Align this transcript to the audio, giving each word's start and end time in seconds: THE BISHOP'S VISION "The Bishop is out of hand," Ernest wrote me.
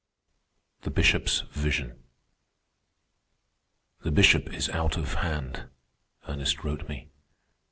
THE 0.81 0.89
BISHOP'S 0.89 1.41
VISION 1.51 2.01
"The 4.01 4.09
Bishop 4.09 4.51
is 4.51 4.67
out 4.69 4.97
of 4.97 5.13
hand," 5.13 5.69
Ernest 6.27 6.63
wrote 6.63 6.89
me. 6.89 7.11